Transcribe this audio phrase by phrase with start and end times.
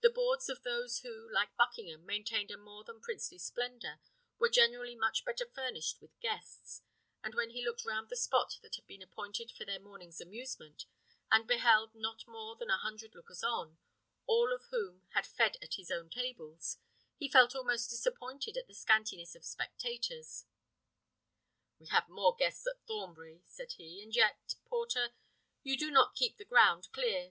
[0.00, 4.00] The boards of those who, like Buckingham, maintained a more than princely splendour,
[4.36, 6.82] were generally much better furnished with guests;
[7.22, 10.86] and when he looked round the spot that had been appointed for their morning's amusement,
[11.30, 13.78] and beheld not more than a hundred lookers on,
[14.26, 16.78] all of whom had fed at his own tables,
[17.16, 20.46] he felt almost disappointed at the scantiness of spectators.
[21.78, 25.12] "We have more guests at Thornbury," said he; "and yet, porter,
[25.62, 27.30] you do not keep the ground clear.